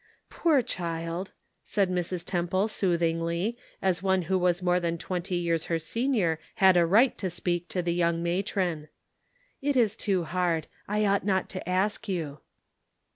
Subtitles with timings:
[0.31, 1.31] '.'Poor child,"
[1.63, 2.25] said Mrs.
[2.25, 7.15] Temple soothingly, as one who was more than twenty years her senior had a right
[7.19, 8.87] to speak to the young matron.
[9.61, 12.39] "It is too hard; I ought not to ask you."